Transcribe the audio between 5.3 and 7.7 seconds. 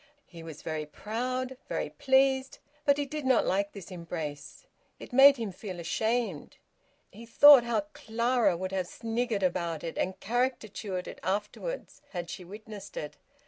him feel ashamed. He thought